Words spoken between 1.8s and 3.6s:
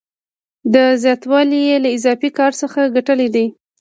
له اضافي کار څخه ګټلی دی